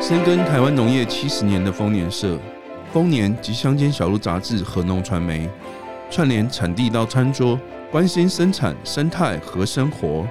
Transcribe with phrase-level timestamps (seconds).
[0.00, 2.36] 深耕台湾农业七十年的丰年社、
[2.90, 5.48] 丰年及乡间小路杂志和农传媒，
[6.10, 7.56] 串联产地到餐桌，
[7.92, 10.26] 关心生产生态和生活。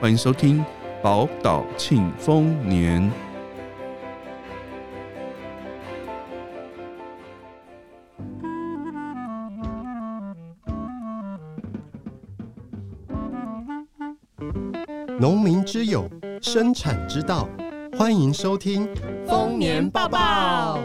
[0.00, 0.62] 欢迎收听
[1.00, 3.10] 宝岛庆丰年。
[15.18, 16.06] 农民之友，
[16.42, 17.48] 生产之道。
[17.96, 18.88] 欢迎收听
[19.26, 20.78] 丰年抱抱。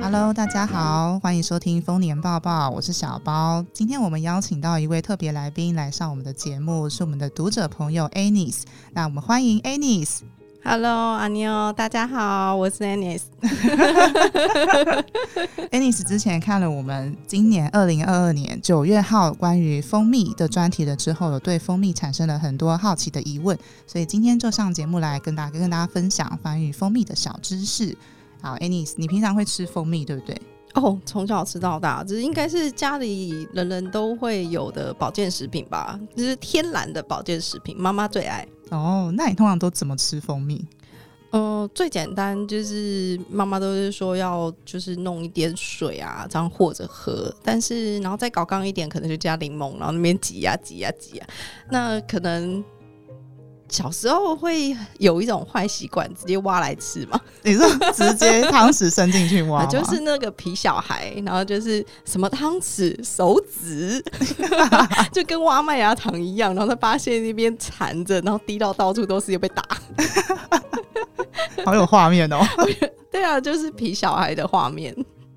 [0.00, 3.64] Hello，大家好，欢迎收听丰年抱抱，我是小包。
[3.72, 8.62] 今天我们邀请到一位特别来宾来上我们的节目，是我们的读者朋友 Anis。
[8.92, 10.20] 那我们欢迎 Anis。
[10.64, 13.22] Hello，阿妞，大家好，我是 Anis。
[15.72, 27.96] Anis 之前看了我们今年二零二二年九月号关于蜂蜜的专题了之后，有对蜂蜜产生了很多好奇的疑问，所以今天就上节目来跟大家跟大家分享关于蜂蜜的小知识。
[28.40, 30.40] 好，Anis，你平常会吃蜂蜜对不对？
[30.74, 38.46] 哦，从小吃到大，这应该是家里人人都会有的保健食品吧，就是天然的保健食品，妈妈最爱。
[38.70, 40.64] 哦，那你通常都怎么吃蜂蜜？
[41.30, 47.34] 呃，最简单就是妈妈都是说要就是弄一点水啊，这样和着喝。
[47.42, 51.26] 但是然后再搞刚一点，可能就加柠檬，然后那边挤呀挤呀挤呀。
[51.70, 52.62] 那可能
[53.72, 57.18] 小时候会有一种坏习惯，直接挖来吃嘛。
[57.42, 59.64] 你说直接汤匙伸进去挖？
[59.64, 64.04] 就是那个皮小孩，然后就是什么汤匙、手指，
[65.10, 69.64] 就跟挖麦芽糖一样，然后他发现那边缠着，然后滴到到处都是，又被打，
[71.64, 72.44] 好有画面哦。
[73.10, 74.94] 对啊，就是皮小孩的画面。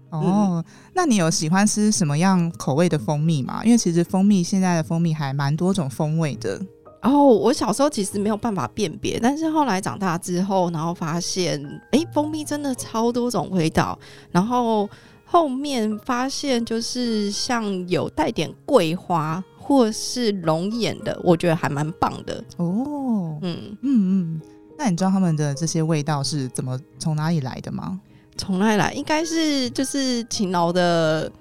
[0.09, 3.61] 哦，嗯、那你有喜欢吃什么样口味的蜂蜜吗？
[3.63, 6.61] 因为其实蜂蜜现在的蜂蜜还蛮多种风味的。
[7.05, 13.95] 然后我小时候其实没有办法辨别，但是后来长大之后，然后发现，哎，蜂蜜真的超多种味道。
[14.31, 14.89] 然后
[15.23, 22.43] 后面发现，就是像有带点桂花或是龙眼的，我觉得还蛮棒的。
[22.57, 24.41] 哦，嗯嗯嗯，
[24.75, 28.01] 那你知道他们的这些味道是怎么从哪里来的吗？
[28.35, 28.91] 从哪里来？
[28.93, 31.31] 应该是就是勤劳的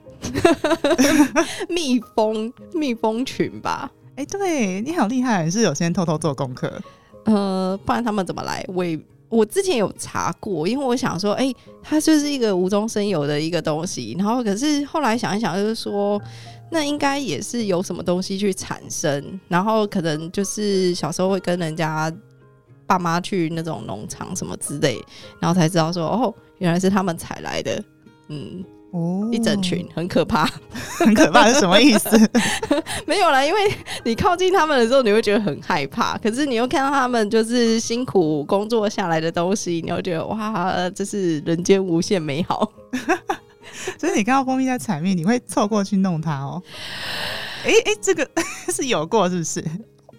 [1.70, 3.90] 蜜蜂蜜蜂群吧。
[4.16, 6.72] 哎、对你好厉害，是有先偷偷做功课？
[7.24, 8.64] 呃，不然他们怎么来？
[8.68, 8.84] 我
[9.28, 14.14] 我之前有查过，因为我想说，哎、欸，它就是一个无中生有的一个东西。
[14.16, 16.20] 然后，可是后来想一想，就是说，
[16.70, 19.40] 那应该也是有什么东西去产生。
[19.48, 22.12] 然后，可能就是小时候会跟人家
[22.86, 25.02] 爸妈去那种农场什么之类，
[25.40, 27.84] 然后才知道说，哦，原来是他们采来的。
[28.28, 28.64] 嗯。
[28.94, 30.48] 哦，一整群很可怕，
[31.00, 32.08] 很可怕是什么意思？
[33.06, 33.58] 没有啦，因为
[34.04, 36.16] 你靠近他们的时候，你会觉得很害怕。
[36.18, 42.70] 可是你又看到他们就是辛苦工作下来的东西，你会觉得哇，这是人间无限美好。
[43.98, 46.62] 所以你看到蜂蜜在采蜜，你会凑过去弄它哦？
[47.64, 48.28] 哎、欸、哎、欸，这个
[48.68, 49.64] 是有过是不是？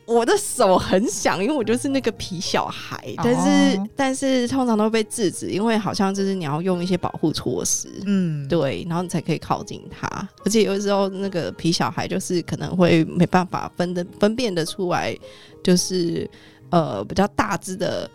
[0.06, 10.08] 我的手很响，因为我就是那个皮小孩，但是、哦、但是通常都被制止，因为好像就是你要用一些保护措施，嗯，对，然后你才可以靠近它。
[10.46, 15.18] 而且有时候那个皮小孩就是可能会没办法分的分辨得出来，
[15.64, 16.30] 就是
[16.70, 18.10] 呃比较大只的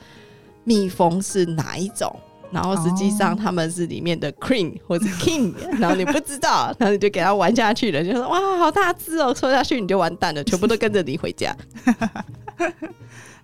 [0.62, 2.14] 蜜蜂是哪一种。
[2.52, 11.54] 然后实际上他们是里面的 queen 或者 king， 然后你不知道，然后你就给他玩下去了，就说哇好大只哦，戳下去你就完蛋了，全部都跟着你回家。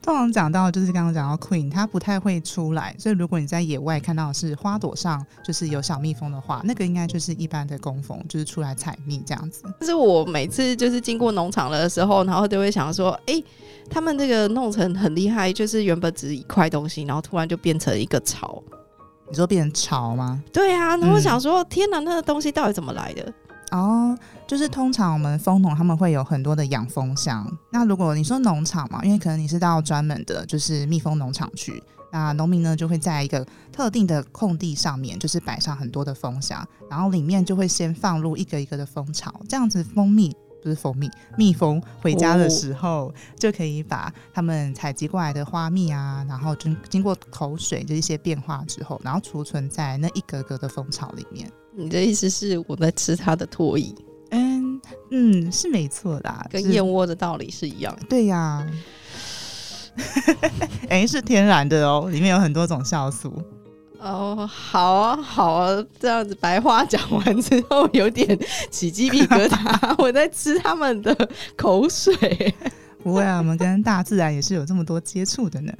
[0.03, 9.63] 通常讲到就是刚刚讲到 queen，它不太会出来，所以如果你在野外看到是花朵上就是有小蜜蜂的话，那个应该就是一般的工蜂，就是出来采蜜这样子。
[9.81, 13.43] 但是我每次就是经过农场的时候，然后都会想说，哎，
[13.91, 18.63] 他们这个弄成很厉害，就是原本只是一块东西，然后突然就变成一个巢。
[19.29, 20.43] 你说变成巢吗？
[20.53, 23.33] 对啊，那我想说，嗯、天哪，那个东西到底怎么来的？
[23.73, 24.17] 哦，
[24.47, 27.45] 就是通常我们蜂农他们会有很多的养蜂箱。
[27.71, 31.83] 那如果你说农场嘛，因为可能你是到专门的，就是蜜蜂农场去，
[32.13, 40.35] 那农民呢就会在一个特定的空地上面，就是摆上很多的蜂箱，然后里面就会先放入一个一个的蜂巢，这样子蜂蜜。
[40.67, 41.09] 就是蜂蜜，
[41.39, 51.49] 蜜蜂回家的时候，就可以把他们采集过来的花蜜啊，然后经经过口水的一些变化之后，然后储存在那一格格的蜂巢里面。
[51.73, 53.95] 你的意思是我在吃它的唾液？
[54.31, 54.81] 嗯
[55.13, 58.03] 嗯，是没错的，跟燕窝的道理是一样的。
[58.09, 58.67] 对呀、啊，
[60.89, 63.41] 哎、欸，是天然的哦，里面有很多种酵素。
[64.01, 68.39] 哦，好啊，好啊，这样子白话讲完之后，有点
[68.71, 69.95] 起鸡皮疙瘩。
[69.99, 71.17] 我在吃他们的
[71.57, 72.55] 口水。
[73.03, 75.73] 不会啊，我们跟大自然也是有这么多接触的呢。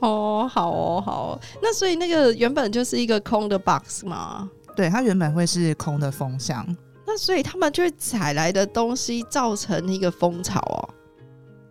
[0.00, 1.40] 哦，好哦，好哦。
[1.62, 4.50] 那所以那个原本就是一个空的 box 嘛？
[4.74, 6.66] 对，它原本会是空的风箱。
[7.06, 10.88] 那所以他们就会采来的东西造成一个蜂巢哦。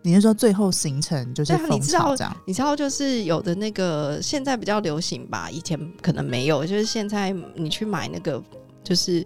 [0.02, 2.36] 你是说最后形成就是蜂巢这样？
[2.44, 6.66] 你知道，就是有的那个现在比较流行吧，以前可能没有。
[6.66, 8.42] 就是现在你去买那个，
[8.82, 9.24] 就是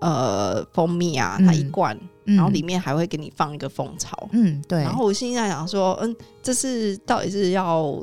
[0.00, 4.28] 呃蜂蜜啊，它一罐，嗯、然后里面还会给你放一个蜂巢。
[4.32, 4.80] 嗯，对。
[4.80, 8.00] 然后我现在想说，嗯，这是到底是要？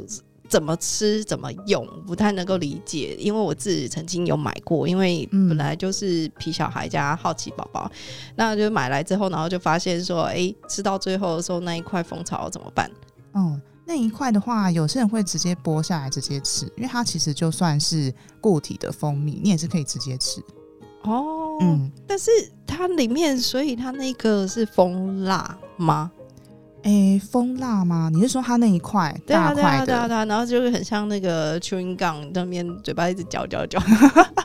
[0.53, 7.97] 怎么吃怎么用不太能够理解，因为我自己曾经有买过，因为本来就是皮小孩加好奇宝宝，嗯、
[8.35, 12.87] 那就买来之后，然后就发现说，哎、欸，吃到最后的时候那一块蜂巢怎么办？
[13.31, 20.39] 哦，那一块的话，有些人会直接剥下来直接吃，因为它其实就算是固体的蜂蜜，你也是可以直接吃。
[21.01, 22.29] 哦，嗯，但是
[22.67, 26.11] 它里面，所以它那个是蜂蜡吗？
[26.83, 28.09] 哎、欸，蜂蜡吗？
[28.11, 29.55] 你是说它那一块大块的？
[29.55, 33.79] 对啊，对啊，对啊，然后就会很像那个 chewing gum，那边嘴巴一直嚼嚼嚼，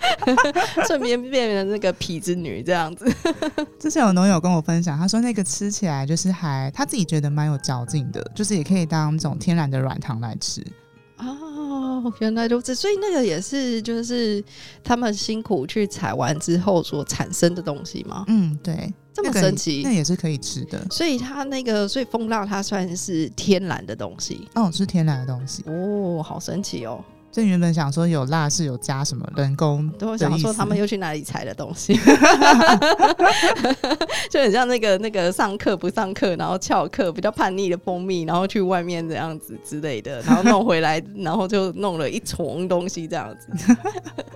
[0.87, 3.13] 顺便变成那个痞子女这样子。
[3.81, 10.65] 之前有农友跟我分享，他说那个吃起来就是还他自己觉得蛮有嚼劲的，就是也可以当这种天然的软糖来吃。
[11.17, 14.41] 哦，原来如此，所以那个也是就是
[14.85, 18.25] 他们辛苦去采完之后所产生的东西吗？
[18.29, 18.95] 嗯，对。
[19.23, 20.87] 这么神奇，那，那也是可以吃的。
[20.91, 24.49] 所以它那个，所以蜂蜡它算是天然的东西。
[24.55, 25.65] 哦，是天然的东西。
[25.67, 27.05] 哦，好神奇哦。
[27.31, 31.95] 就原本想说有蜡是有加什么人工，都想说他们又去哪里采的东西，
[34.31, 43.77] 就很像那个那个上课不上课，然后翘课比较叛逆的蜂蜜，然后去外面这样子之类的，然后弄回来，然后就弄了一丛东西这样子。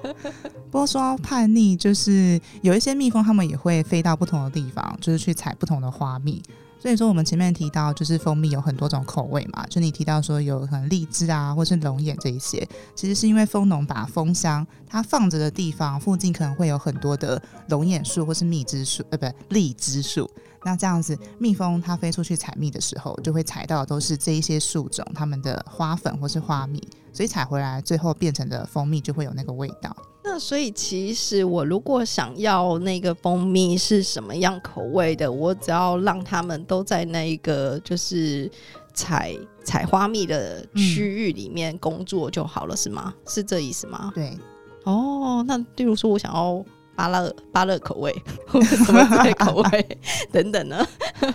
[0.70, 6.42] 不过说到叛逆，就是有一些蜜蜂，他们也会飞到不同的地方，就是去采不同的花蜜。
[6.82, 9.64] 所以说，我们前面提到，就是蜂蜜有很多种口味嘛。
[9.70, 20.28] 就你提到说有可能荔枝啊，或是龙眼这一些，其实是因为蜂农把蜂箱它放着的地方附近可能会有很多的龙眼树或是蜜汁树，呃，不，荔枝树。
[20.64, 26.82] 那这样子，蜜蜂它飞出去采蜜的时候，就会采到都是这一些树种它们的花粉或是花蜜，
[27.12, 29.96] 所以采回来最后变成的蜂蜜就会有那个味道。
[30.24, 38.50] 那所以其实我如果想要那个蜂蜜是什么样口味的，我只要让他们都在那一个就是
[38.94, 43.14] 采采花蜜的区域里面工作就好了，嗯、是吗？
[43.26, 44.12] 是这意思吗？
[44.14, 44.36] 对。
[44.84, 46.64] 哦，那例如说我想要
[46.94, 48.14] 芭乐芭乐口味
[48.46, 49.98] 或者什么之类口味
[50.30, 50.86] 等等呢？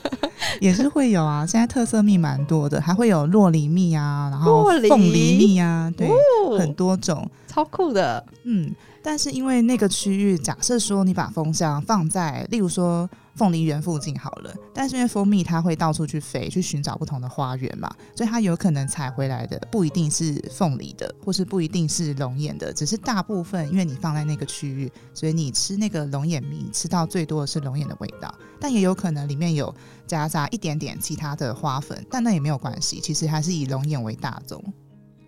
[0.62, 1.46] 也是会有啊。
[1.46, 7.30] 现在特色蜜蛮多的，还会有洛梨蜜啊，然后凤梨蜜啊，对，哦、很多种。
[7.48, 8.72] 超酷的，嗯，
[9.08, 29.74] 但是因为那个区域，假设说你把蜂箱放在，例如说凤梨园附近好了，但是因为蜂蜜它会到处去飞，去寻找不同的花园嘛，所以它有可能采回来的不一定是凤梨的，或是不一定是龙眼的，只是大部分因为你放在那个区域，所以你吃那个龙眼蜜，吃到最多的是龙眼的味道，但也有可能里面有
[30.06, 34.62] 夹杂一点点其他的花粉，但那也没有关系，其实还是以龙眼为大宗。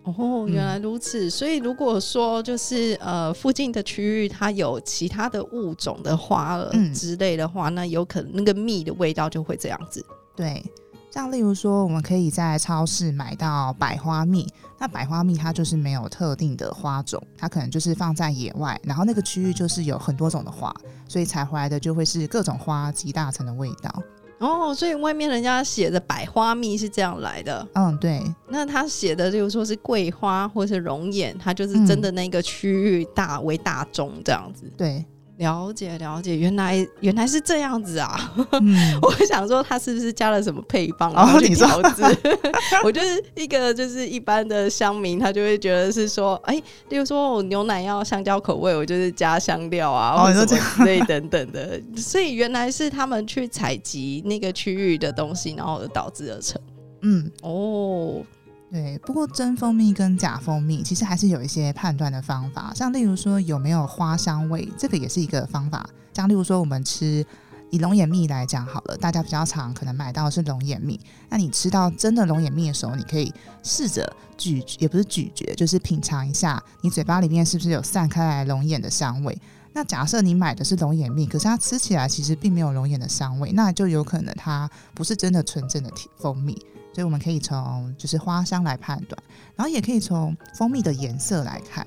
[0.03, 1.27] 哦，原来如此。
[1.27, 10.03] 嗯、所以如果说就是呃附近的区域它有其他的物种的花儿之类的话，嗯、那有可能那个蜜的味道就会这样子。
[10.35, 10.63] 对，
[11.11, 14.47] 像例如说，我们可以在超市买到百花蜜。
[14.81, 20.73] 那百花蜜它就是没有特定的花种，它可能就是放在野外，然后那个区域就是有很多种的花，
[21.05, 24.01] 所以采回来的就会是各种花集大成的味道。
[24.39, 27.67] 哦，所以外面人家写的百花蜜是这样来的。
[27.73, 28.21] 嗯，对。
[28.47, 34.71] 那他写的，就是说是桂花或是龙眼，它就是真的那个区域大为大众这样子。
[34.77, 35.05] 对。
[35.39, 38.33] 了解了解，原来原来是这样子啊！
[38.61, 42.03] 嗯、 我想说他是不是加了什么配方然后去调制？
[42.03, 51.81] 哦、 我就是一个就是一般的乡民，他就会觉得是说，哎、欸，例如说我牛奶要香蕉口味，我就是加香料啊，或者之类等等的。
[51.95, 56.61] 所以原来是他们去采集那个区域的东西，然后导致而成。
[57.01, 58.21] 嗯，哦。
[58.71, 65.89] 对，不过真蜂蜜跟假蜂蜜其实还是有一些判断的方法，像例如说有没有花香味，这个也是一个方法。
[66.13, 67.25] 像例如说我们吃
[67.71, 70.99] 以龙眼蜜来讲好了，大家比较常可能买到的是龙眼蜜，
[71.29, 73.33] 那你吃到真的龙眼蜜的时候，你可以
[73.63, 79.35] 试着咀，也不是咀嚼，就是品尝一下，你嘴巴里面是不是有散开来龙眼的香味。
[79.73, 86.55] 那假设你买的是龙眼蜜，可是它吃起来其实并没有龙眼的香味，那就有可能它不是真的纯正的蜂蜜。
[86.99, 89.17] 所以我们可以从就是花香来判断，
[89.55, 91.81] 然后也可以从蜂蜜的颜色来看。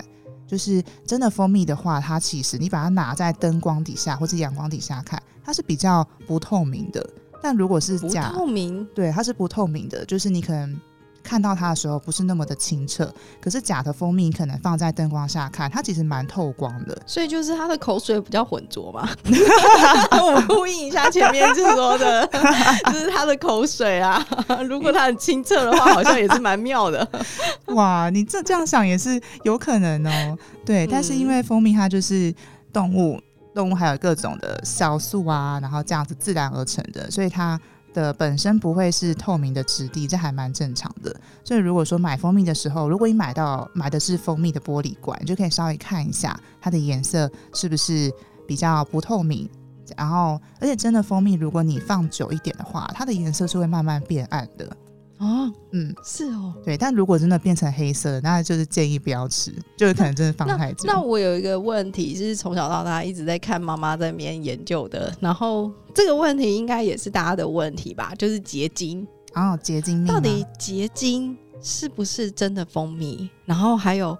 [0.47, 7.07] 就是真的蜂蜜的话，它其实你把它拿在灯光底下或者阳光底下看，它是比较不透明的，
[7.43, 10.81] 但如果是假不透明，对，它是不透明的，就是你可能。
[11.23, 13.11] 看到它的时候不是那么的清澈，
[13.41, 16.95] 可是假的蜂蜜可能放在灯光下看，它其实蛮透光的。
[17.07, 19.09] 所以就是它的口水比较浑浊嘛。
[20.11, 22.27] 我呼应一下前面就说的，
[22.91, 24.23] 就是它的口水啊。
[24.67, 27.07] 如果它很清澈的话，好像也是蛮妙的。
[27.73, 30.37] 哇，你这这样想也是有可能哦。
[30.65, 32.33] 对，但是因为蜂蜜它就是
[32.73, 33.19] 动物，
[33.55, 37.59] 动物还有各种的酵素啊，然后这样子自然而成的，所以它。
[37.93, 41.15] 的本身不会是透明的质地，这还蛮正常的。
[41.43, 48.11] 所以如果说买蜂蜜的时候，如果你买到买的是蜂蜜的玻璃罐，你就可以稍微看一下它的颜色是不是
[48.47, 49.49] 比较不透明。
[49.95, 54.75] 然后，而且真的蜂蜜，如果你放久一点的话，它的颜色是会慢慢变暗的。
[55.23, 60.83] 哦，嗯，是哦，对，但如果真的变成黑色，那就是建议不要吃，就是可能真的放太久。
[60.85, 68.13] 那，那我有一个问题，就是从小到大一直在看妈妈在那边研究的，然后这个问题应该也是大家的问题吧？
[68.17, 73.29] 就是结晶哦，结晶到底结晶是不是真的蜂蜜？
[73.45, 74.17] 然后还有。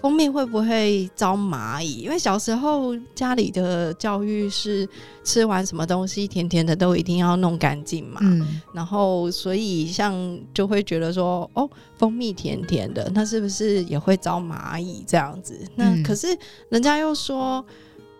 [0.00, 2.02] 蜂蜜会不会招蚂蚁？
[2.02, 4.88] 因为小时候家里的教育是
[5.24, 15.58] 吃完什么东西甜甜的都一定要弄干净嘛，嗯，然后所以像就会觉得说，哦，蜂蜜甜甜的，那是不是也会招蚂蚁这样子？
[15.74, 16.28] 那可是
[16.68, 17.64] 人家又说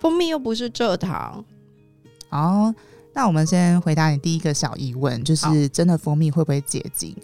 [0.00, 1.44] 蜂蜜又不是蔗糖。
[2.30, 2.74] 哦，
[3.12, 7.14] 那我们先回答你第一个小疑问，就是真的蜂蜜会不会结晶？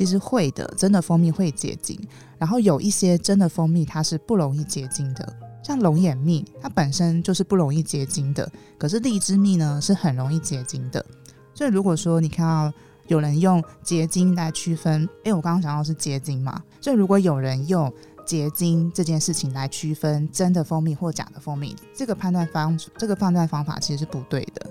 [0.00, 2.00] 其实会的，真的蜂蜜会结晶。
[2.38, 5.30] 然后有一些真的蜂蜜，它是不容易结晶的，
[5.62, 8.50] 像龙眼蜜，它本身就是不容易结晶的。
[8.78, 11.04] 可是荔枝蜜呢，是很容易结晶的。
[11.52, 12.74] 所以如果说你看到
[13.08, 17.92] 有人用结晶来区分，诶，我刚刚讲到是结晶嘛，所以如果有人用
[18.24, 24.66] 结晶这件事情来区分真的蜂蜜或假的蜂蜜，这个判断方这个判断方法其实是不对的，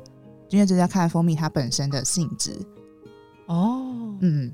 [0.50, 2.58] 因为这是要看蜂蜜它本身的性质。
[3.46, 4.52] 哦，嗯。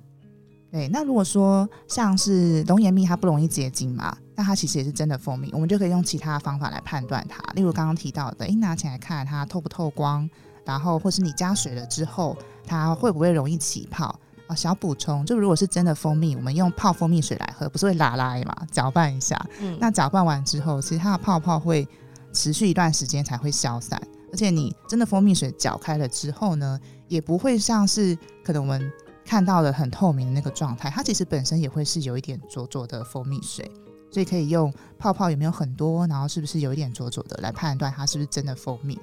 [0.76, 7.42] 对，那如果说像是龙眼蜜，它不容易结晶嘛，那它其实也是真的蜂蜜，我们就可以用其他方法来判断它。
[7.54, 10.30] 例如刚刚提到的，诶，拿起来看它透不透光，
[10.66, 14.54] 然后或是你加水了之后，它会不会容易起泡啊？
[14.54, 18.54] 小补充，就如果是真的蜂蜜，我们用泡蜂蜜水来喝，不是会拉拉嘛？
[18.70, 21.88] 搅拌一下，嗯，那搅拌完之后，其实它的泡泡会
[22.34, 23.98] 持续一段时间才会消散，
[24.30, 26.78] 而且你真的蜂蜜水搅开了之后呢，
[27.08, 28.14] 也不会像是
[28.44, 28.92] 可能我们。
[29.26, 33.70] 看到了很透明的那个状态，它其实本身也会是有一点浊浊的蜂蜜水，
[34.12, 38.98] 所以可以用泡泡有没有很多，然后是不是有一点浊浊的来判断它是不是真的蜂蜜。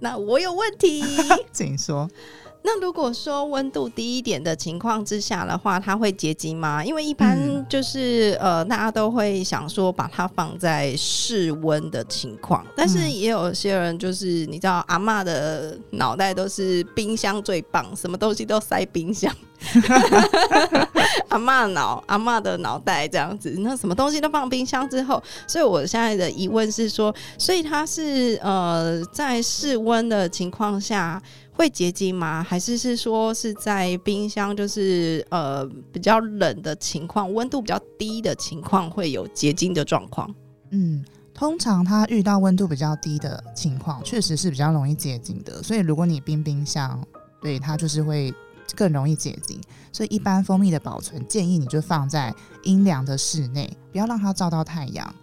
[0.00, 1.02] 那我有问题，
[1.52, 2.10] 请说。
[2.64, 6.84] 那如果说温度低一点的情况之下的话，它会结晶吗？
[6.84, 7.36] 因为一般
[7.68, 19.34] 就是、嗯、呃，大家都会想说把它放在室温的情况，但是也有些人就是你知道，阿嬷的脑袋都是冰箱最棒，什么东西都塞冰箱。
[21.28, 31.20] 阿嬷脑，阿嬷的脑袋这样子，那什么东西都放冰箱之后，所以我现在的疑问是说，所以它是呃在室温的情况下。
[31.54, 32.42] 会结晶吗？
[32.42, 40.34] 还是是说是在冰箱，就是呃比较冷的情况，温度比较低的情况会有结晶的状况？
[40.70, 41.04] 嗯，
[41.34, 45.62] 通常它遇到温度比较低的情况，确实是比较容易结晶的。
[45.62, 47.00] 所以如果你冰冰箱，
[47.40, 48.32] 对它就是会
[48.74, 49.60] 更容易结晶。
[49.92, 55.14] 所以一般蜂蜜的保存建议你就放在阴凉的室内，不要让它照到太阳，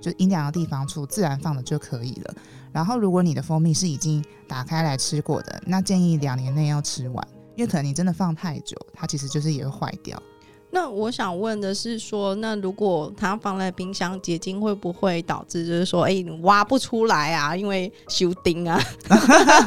[0.00, 2.34] 就阴凉的地方处自然放的就可以了。
[2.76, 10.22] 然后，如果你的蜂蜜是已经打开来吃过的，那建议两年内要吃完，因为可能你真的放太久，它其实就是也会坏掉。
[10.70, 17.56] 那我想问的是说，那如果它放在冰箱结晶，会不会导致就是说，哎，你挖不出来啊？
[17.56, 18.78] 因为修丁啊，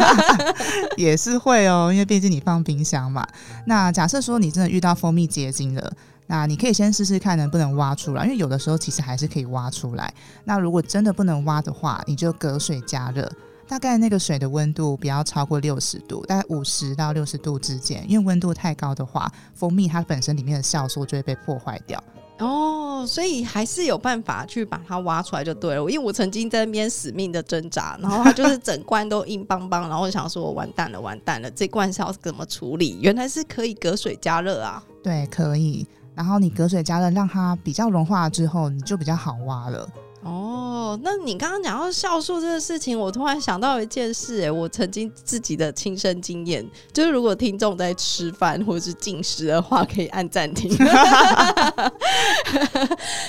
[0.96, 3.28] 也是会哦，因为毕竟你放冰箱嘛。
[3.66, 5.92] 那假设说你真的遇到蜂蜜结晶了。
[6.32, 10.14] 那你可以先试试看能不能挖出来，因为有的时候其实还是可以挖出来。
[10.44, 13.28] 那如果真的不能挖的话，你就隔水加热，
[13.68, 18.06] 大概那个水的温度不要超过六十度，大概五十到六十度之间。
[18.08, 22.00] 因为温度太高的话，蜂蜜它本身里面的酵素就会被破坏掉。
[22.38, 25.82] 哦，所以还是有办法去把它挖出来就对了。
[25.90, 33.00] 因为我曾经在那边死命的挣扎，然后它就是整罐都硬邦邦，然后我想说我完蛋了，完蛋了，这罐是要怎么处理？
[33.02, 34.84] 原来是可以隔水加热啊。
[35.04, 35.88] 对，可以。
[36.20, 39.90] 然后你隔水加热，让它比较融化之后，你就比较好挖了。
[40.22, 50.70] 哦，那你刚刚讲到酵素这个事情，我突然想到一件事，哎，我曾经自己的亲身经验，就是如果听众在吃饭或者是进食的话，可以按暂停。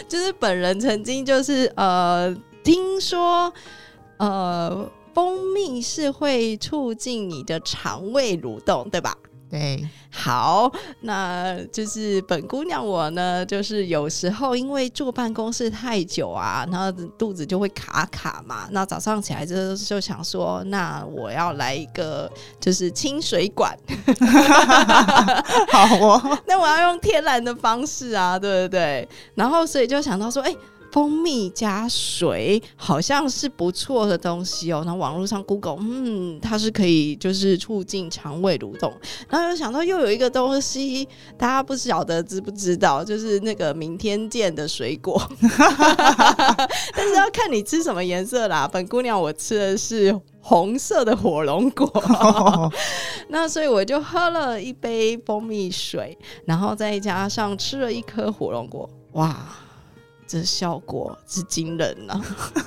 [0.09, 3.55] 就是本人曾经就是呃听说
[4.17, 9.17] 呃蜂蜜是会促进你的肠胃蠕动，对吧？
[9.51, 18.69] 对，好，那就是本姑娘我呢，就是有时候因为坐办公室太久啊，然后肚子就会卡卡嘛。
[18.71, 22.31] 那早上起来就就想说，那我要来一个
[22.61, 23.77] 就是清水管。
[25.73, 29.09] 好哦， 那我要用天然的方式啊，对不对？
[29.35, 30.57] 然后所以就想到说，哎、欸。
[30.93, 34.83] 蜂蜜加水好像是不错的东西哦。
[34.85, 38.93] 那网络上 Google，嗯，它是可以就是促进肠胃蠕动。
[39.29, 41.07] 然后又想到又有一个东西，
[41.39, 45.21] 大家不晓得知不知道，就是那个明天见的水果。
[46.95, 48.69] 但是要看你吃什么颜色啦。
[48.71, 51.91] 本姑娘我吃的是红色的火龙果。
[53.29, 59.37] 那所以我就喝了一杯蜂蜜水，然后再加上吃了一颗火龙果，哇！
[60.31, 62.21] 这效果是惊人呐！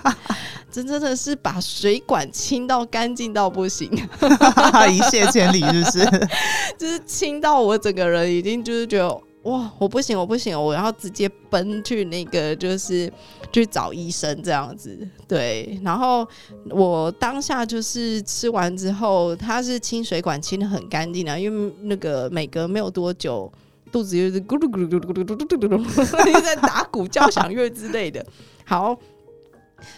[0.69, 3.87] 这真的是把水管清到干净到不行，
[4.91, 6.27] 一泻千里，是不是？
[6.77, 13.09] 就是清到我整个人已经就是觉得哇，我不行，我不行，我要直接奔去那个就是
[13.53, 15.07] 去找医生这样子。
[15.25, 16.27] 对，然后
[16.69, 23.49] 我当下就是吃完之后，它是清水管清的很干净的，因为那个每隔没有多久。
[23.93, 28.25] 肚子又是咕噜咕噜咕噜咕噜咕噜咕噜， 在打鼓、交响乐之类的。
[28.65, 28.97] 好，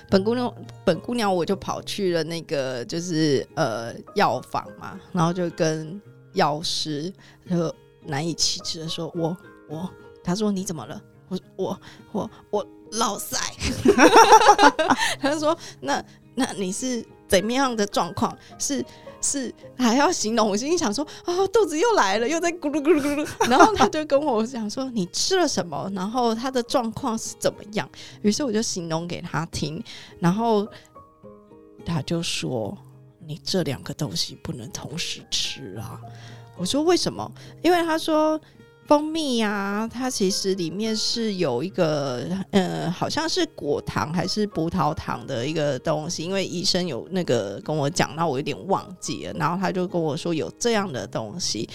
[0.09, 5.99] 本姑娘，本姑娘，我就跑去了那个就是呃药房嘛，然后就跟
[6.33, 7.09] 药师
[7.49, 7.73] 就
[8.03, 9.35] 难以启齿的说：“我
[9.69, 9.89] 我。”
[10.21, 13.37] 他说：“你怎么了？”我我我我老赛。
[15.21, 16.03] 他说：“那
[16.35, 18.37] 那你是怎么样的状况？
[18.59, 18.83] 是？”
[19.25, 23.27] 是还要形容，我心里想说啊、哦，肚子又来了，又在咕噜咕噜咕噜。
[23.49, 25.91] 然后他就跟我讲说，你吃了什么？
[25.95, 27.89] 然后他的状况是怎么样？
[28.21, 29.83] 于是我就形容给他听，
[30.19, 30.67] 然后
[31.85, 32.77] 他就说，
[33.25, 35.99] 你这两个东西不能同时吃啊。
[36.55, 37.31] 我说为什么？
[37.63, 38.39] 因为他说。
[38.87, 46.23] 蜂蜜呀、它其实里面是有一个，呃，好像是果糖还是葡萄糖的一个东西。
[46.23, 49.33] 因为医生有那个跟我讲，那我有点忘记了。
[49.33, 51.67] 然后他就跟我说有这样的东西，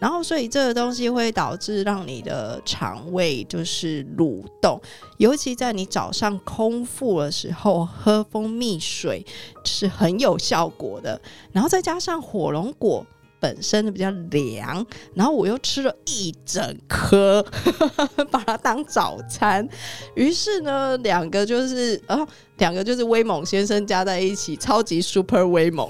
[0.00, 4.80] 然后所以这个东西会导致让你的肠胃就是蠕动，
[5.18, 9.22] 尤其在你早上空腹的时候喝蜂蜜水
[9.64, 11.20] 是很有效果的。
[11.52, 13.06] 然后再加上火龙果。
[13.44, 17.44] 本身的比较凉，然后我又吃了一整颗，
[18.32, 19.68] 把它当早餐。
[20.14, 22.26] 于是呢，两个就是啊，
[22.56, 25.86] 两个就是威猛先生加在一起，超级 super 威猛，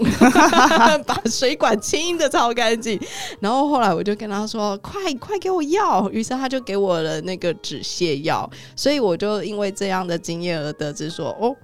[1.06, 3.00] 把水管清的超干净。
[3.38, 8.50] 然后后来我就跟他说：“快快给我药！”于是他就给我了那个止泻药。
[8.74, 11.54] 所以我就因为这样的经验而得知说：“哦。”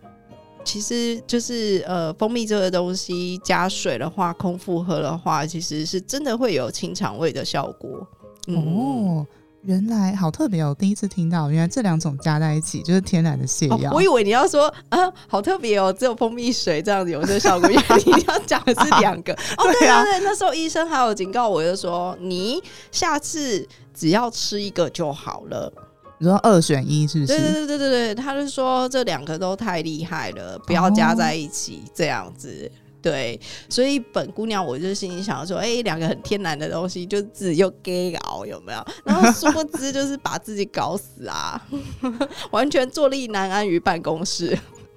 [0.64, 8.06] 其实就是呃，蜂蜜这个东西加水的话，空腹喝的话，其实是真的会有清肠胃的效果。
[8.46, 9.26] 嗯、哦，
[9.62, 10.74] 原来好特别哦！
[10.78, 13.90] 第一次听到，原来这两种加在一起就是天然的泻药。
[13.90, 13.94] 哦。
[13.94, 19.32] 我以为你要说啊，好特别哦，只有蜂蜜水这样子有这个效果，原来你要讲的是两个。
[19.58, 25.72] 哦，对啊，对，那时候医生还有警告我，就说你下次只要吃一个就好了。
[26.20, 27.34] 你说二选一是不是？
[27.34, 32.70] 对对对对对对，他就说这两个都太厉害了，不要加在一起、哦、这样子。
[33.00, 38.86] 对，所以本姑娘我就心里想说，哎、欸，两个很天然的东西，就自己又 gay 搞有没有？
[39.02, 41.58] 然后殊不知就是把自己搞死啊，
[42.52, 44.54] 完全坐立难安于办公室。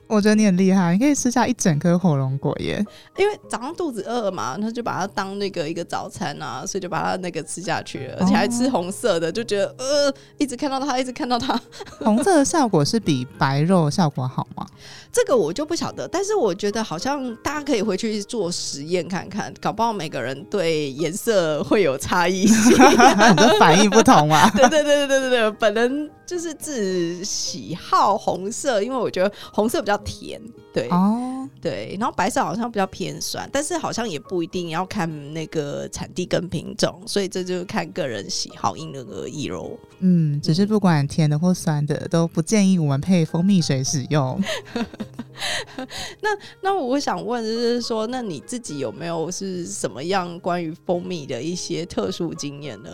[0.07, 2.85] 我觉得你很厉害，你可以吃下一整颗火龙果耶！
[3.17, 11.59] 因为早上肚子饿嘛，他就把它当那个一个早餐啊，所以就把它那个吃下去了，而且还吃红色的，就觉得呃，一直看到它，一直看到它。
[12.03, 14.67] 红色的效果是比白肉效果好吗？
[15.13, 22.75] 这个我就不晓得，但是我觉得好像大家可以回去做实验看看，搞不好每个人对颜色会有差异性，
[23.59, 24.49] 反应不同啊。
[24.55, 30.41] 对对对对对对对，本人就是自喜好红色，因为我觉得红色比较甜。
[30.73, 39.77] 对哦，对，然后白色好像比较偏酸，但是好像也不一定要看那个产地跟品种，所以这就是看个人喜好，因人而异喽。
[39.99, 44.41] 嗯，只是不管甜的或酸的，都不建议我们配蜂蜜水使用。
[46.21, 46.29] 那
[46.61, 52.89] 那我想问，就是说，那你自己有没有是什么样关于蜂蜜的一些特殊经验呢？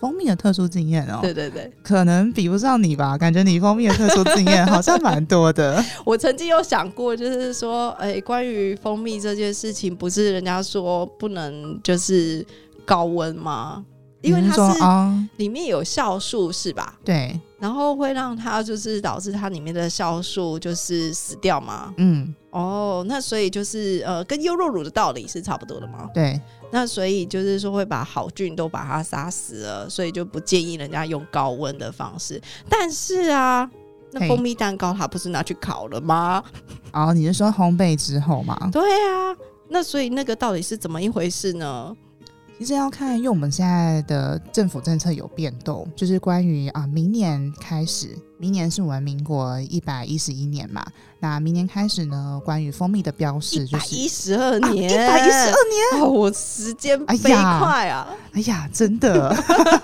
[0.00, 3.18] 蜂蜜的特殊经验哦，对对对，可能比不上你吧？
[3.18, 5.84] 感觉你蜂蜜的特殊经验好像蛮多的。
[6.04, 12.44] 我曾经有想过，就是说，哎、欸，关于蜂蜜这件事情，不是人家说不能就是
[12.84, 13.84] 高温吗？
[14.22, 14.78] 因为它是
[15.36, 16.94] 里面有酵素，是吧？
[17.02, 21.94] 对，然后会让它就是导致它里面的酵素就是死掉吗？
[21.96, 26.10] 嗯，哦，那所以就是呃，跟优酪乳的道理是差不多的吗？
[26.12, 26.40] 对。
[26.72, 32.40] 那所以就是说会把好菌都把它杀死了，所以就不建议人家用高温的方式。
[32.68, 33.68] 但是啊，
[34.12, 36.42] 那蜂蜜蛋糕它不是拿去烤了吗？
[36.92, 38.68] 哦，你是说烘焙之后吗？
[38.72, 39.36] 对啊，
[39.68, 41.96] 那所以那个到底是怎么一回事呢？
[42.56, 50.82] 其实要看，因为我们现在的政府政策有变动，就是关于啊，明年开始，明年是我们民国一百一十一年嘛。
[51.18, 58.08] 那明年开始呢，关于蜂蜜的标示就是一十二年，一百一十二年，哦，我时间飞快啊！
[58.32, 59.36] 哎呀，真的，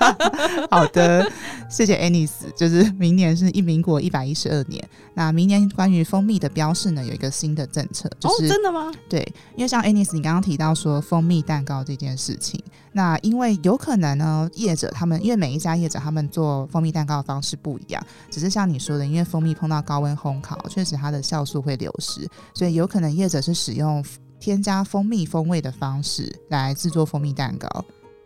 [0.73, 1.31] 好的，
[1.69, 4.83] 谢谢 Anis，就是明年是一民国一百一十二年。
[5.12, 8.90] 那明年关于蜂蜜的标示呢，有一个新的政策，就是、哦、真的吗？
[9.07, 9.21] 对，
[9.55, 12.59] 因为像 Anis，你刚刚提到说蜂蜜蛋糕这件事情，
[12.97, 24.03] 那因为有可能呢，业者他们因为每一家业者他们做蜂蜜蛋糕的方式不一样，只是像你说的，因为蜂蜜碰到高温烘烤，确实它的酵素会流失，所以有可能业者是使用
[24.41, 27.69] 添加蜂蜜风味的方式来制作蜂蜜蛋糕。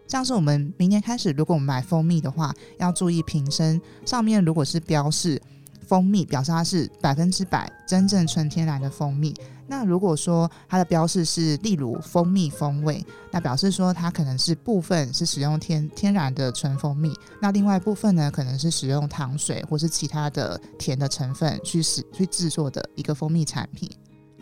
[0.07, 5.43] 像是我们明年开始，如果我们买蜂蜜的话，要注意瓶身上面如果是标示
[5.91, 9.35] 蜂蜜，表示它是百分之百真正纯天然的蜂蜜。
[9.67, 23.91] 那如果说它的标示是例如蜂蜜风味，那表示说它可能是部分是使用天天然的纯蜂蜜，那另外部分呢，可能是使用糖水或是其他的甜的成分去使去制作的一个蜂蜜产品。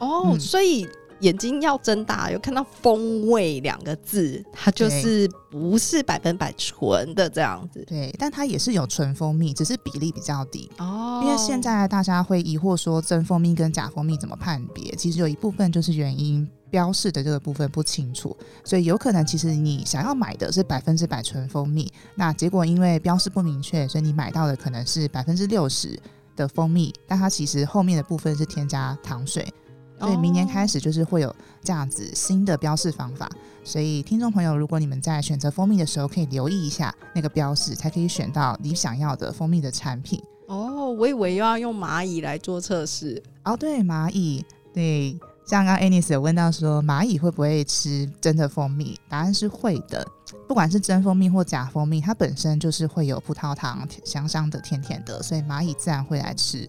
[0.00, 0.86] 哦，嗯、所以。
[1.20, 7.84] 眼睛要睁大，有看到“风味”两个字，它就是不是百分百纯的这样子。
[7.86, 11.20] 对，但它也是有纯蜂蜜，只是比例比较低哦。
[11.24, 14.92] 因为现在大家会疑惑说，真蜂蜜跟假蜂蜜怎么判别？
[14.96, 25.98] 其实有一部分就是原因标示的这个部分不清楚，所以有可能其实你想要买的是百分之百纯蜂蜜，那结果因为标示不明确，所以你买到的可能是百分之六十
[26.36, 29.52] 的蜂蜜，但它其实后面的部分是添加糖水。
[29.98, 33.28] 所以明年开始就是会有这样子新的标示方法，
[33.64, 40.22] 所以听众朋友，如果你们在选择蜂蜜的时候，可以留意一下那个标示，才可以选到你想要的蜂蜜的产品。
[40.46, 43.22] 哦，我以为又要用蚂蚁来做测试。
[43.44, 45.12] 哦，对，蚂蚁，对，
[45.46, 48.98] 像刚刚 Anis 有问到说蚂蚁会不会吃真的蜂蜜？
[49.08, 50.06] 答案是会的，
[50.46, 56.66] 不管是真蜂蜜或假蜂蜜，它本身就是会有葡萄糖，香香的、甜甜的，所以蚂蚁自然会来吃，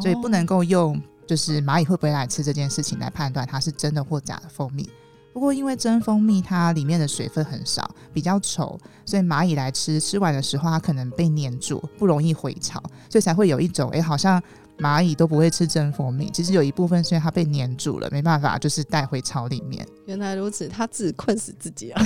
[0.00, 1.00] 所以不能够用。
[1.26, 4.88] 就是蚂蚁会不会来吃这件事情来判断它是真的或假的蜂蜜。
[5.32, 14.42] 不过因为真蜂蜜它里面的水分很少，比较稠，所以蚂蚁来吃，吃完的时候它可能被黏住，不容易回潮，所以才会有一种哎、好像。
[14.78, 19.86] 蚂蚁都不会吃真蜂蜜，其实有一部分是因为它被粘住了，没办法，就是带回巢里面。
[20.04, 22.02] 原来如此，它自己困死自己啊！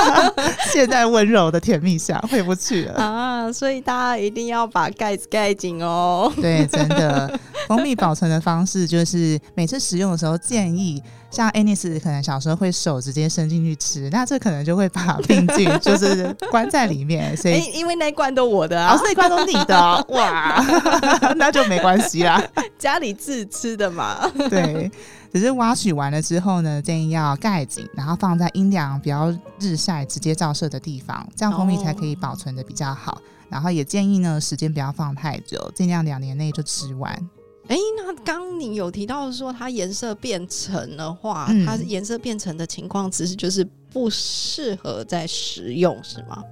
[0.72, 3.52] 现在温柔的甜蜜下回不去了啊！
[3.52, 6.32] 所以大家一定要把盖子盖紧哦。
[6.36, 11.02] 对，真的，蜂蜜保存的方式就是每次使用的时候建议。
[11.30, 20.64] 像 Anis 可能小时候会手直接伸进去吃，那这可能就会把病菌 就是关在里面，所以、欸、因为那罐都我的啊，哦、那罐都你的、哦， 哇，
[21.36, 22.42] 那就没关系啦，
[22.78, 24.28] 家里自吃的嘛。
[24.48, 24.90] 对，
[25.32, 33.12] 只是挖取完了之后呢，建议要盖紧，然后放在阴凉、比较日晒、直接照射的地方，这样蜂蜜才可以保存的比较好。
[33.12, 37.16] 哦、然后也建议呢，时间不要放太久，尽量两年内就吃完。
[37.70, 46.42] 哎、欸，那刚你有提到说它颜色变成的话，嗯、它颜色变成的情况，其实就是不适合再食用，是吗？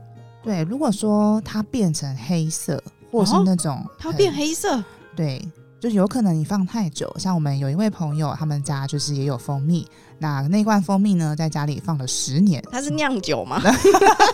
[0.45, 4.81] 对，如果说它变成黑色，或是那种、哦、它变黑色，
[5.17, 5.45] 对，
[5.81, 7.13] 就有可能你放太久。
[7.19, 9.85] 像我们有一位朋友，他们家就是也有蜂蜜，
[10.21, 12.63] 那那罐蜂蜜呢，在家里放了十年。
[12.71, 13.61] 它是酿酒吗？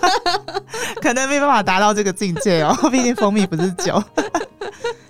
[1.00, 4.02] 可能没办法达到这个境界哦，毕竟蜂蜜不是酒。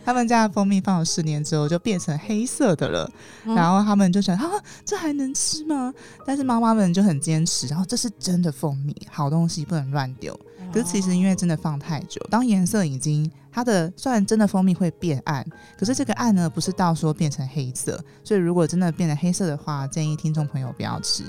[0.04, 3.10] 他们家的蜂蜜放了十年之后就变成黑色的了，
[3.44, 4.50] 嗯、然后他们就想啊，
[4.84, 5.92] 这还能吃吗？
[6.26, 10.38] 但是妈妈们就很坚持，然后这是真的蜂蜜，好东西不能乱丢。
[10.72, 15.46] 可是其实因为真的放太久，当颜色已经它的虽然真的蜂蜜会变暗，
[15.78, 21.22] 可是这个暗呢不是到说变成黑色，所以如果真的变成黑色的话，建议听众朋友不要吃。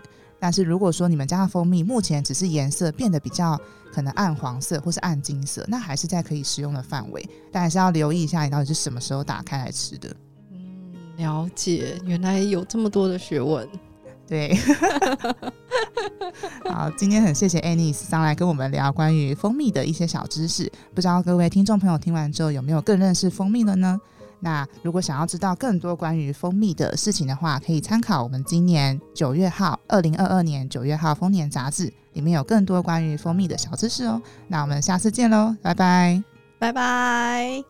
[0.45, 3.59] 但是如果说你们家的蜂蜜目前只是颜色变得比较
[3.91, 10.15] 可能暗黄色或是暗金色，那还是在可以食用的范围，但还是要留意一下你到底是什么时候打开来吃的。
[10.51, 13.67] 嗯，了解，原来有这么多的学问。
[14.29, 14.55] 对，
[16.69, 23.99] 好，今天很谢谢 Anis 上来跟我们聊关于蜂蜜的一些小知识，不知道各位听众朋友听完之后有没有更认识蜂蜜了呢？
[24.45, 34.21] 那如果想要知道更多关于蜂蜜的事情的话可以参考我们今年九月号二零二二年九月号丰年杂志里面有更多关于蜂蜜的小知识哦。
[34.47, 36.23] 那我们下次见喽拜拜。
[36.59, 37.63] 拜拜。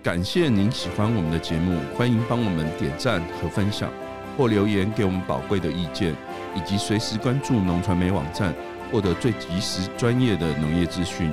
[0.00, 3.90] 感谢您喜欢我们的节目欢迎帮我们点赞和分享
[4.38, 6.14] 或留言给我们宝贵的意见。
[6.56, 8.52] 以及随时关注农传媒网站，
[8.90, 11.30] 获得最及时专业的农业资讯。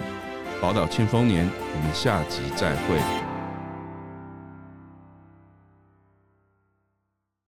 [0.61, 3.32] 宝岛庆丰年，我们下集再会。